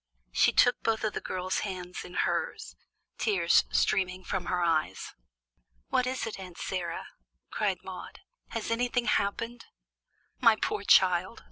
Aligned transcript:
She 0.31 0.51
took 0.51 0.81
both 0.81 1.03
of 1.03 1.13
the 1.13 1.21
girl's 1.21 1.59
hands 1.59 2.03
in 2.03 2.15
hers, 2.15 2.75
tears 3.19 3.65
streaming 3.69 4.23
from 4.23 4.45
her 4.47 4.63
eyes. 4.63 5.13
"What 5.89 6.07
is 6.07 6.25
it, 6.25 6.39
Aunt 6.39 6.57
Sarah?" 6.57 7.05
cried 7.51 7.83
Maude. 7.83 8.21
"Has 8.47 8.71
anything 8.71 9.05
happened?" 9.05 9.65
"My 10.39 10.55
poor 10.55 10.83
child! 10.83 11.39